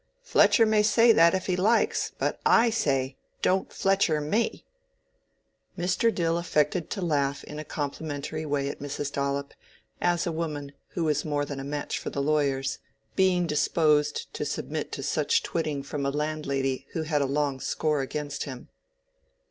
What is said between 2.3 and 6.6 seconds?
I say, don't Fletcher me!" Mr. Dill